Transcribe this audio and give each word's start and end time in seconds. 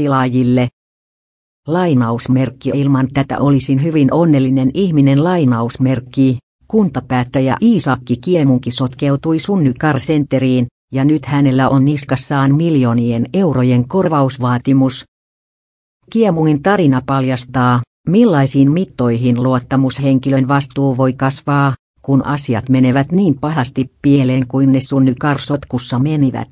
tilaajille. 0.00 0.68
Lainausmerkki 1.66 2.70
ilman 2.74 3.08
tätä 3.14 3.38
olisin 3.38 3.82
hyvin 3.82 4.14
onnellinen 4.14 4.70
ihminen 4.74 5.24
lainausmerkki. 5.24 6.38
Kuntapäättäjä 6.68 7.56
Iisakki 7.62 8.16
Kiemunki 8.16 8.70
sotkeutui 8.70 9.38
sunnykarsenteriin, 9.38 10.66
ja 10.92 11.04
nyt 11.04 11.24
hänellä 11.24 11.68
on 11.68 11.84
niskassaan 11.84 12.54
miljoonien 12.54 13.26
eurojen 13.34 13.88
korvausvaatimus. 13.88 15.04
Kiemungin 16.10 16.62
tarina 16.62 17.02
paljastaa, 17.06 17.80
millaisiin 18.08 18.72
mittoihin 18.72 19.42
luottamushenkilön 19.42 20.48
vastuu 20.48 20.96
voi 20.96 21.12
kasvaa, 21.12 21.74
kun 22.02 22.26
asiat 22.26 22.68
menevät 22.68 23.12
niin 23.12 23.38
pahasti 23.40 23.90
pieleen 24.02 24.46
kuin 24.48 24.72
ne 24.72 24.80
Sunnykar 24.80 25.38
sotkussa 25.38 25.98
menivät. 25.98 26.48